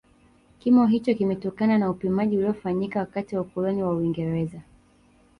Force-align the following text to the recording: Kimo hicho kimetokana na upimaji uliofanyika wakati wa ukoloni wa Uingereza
Kimo 0.59 0.85
hicho 0.87 1.13
kimetokana 1.13 1.77
na 1.77 1.89
upimaji 1.89 2.37
uliofanyika 2.37 2.99
wakati 2.99 3.35
wa 3.35 3.41
ukoloni 3.41 3.83
wa 3.83 3.95
Uingereza 3.95 4.61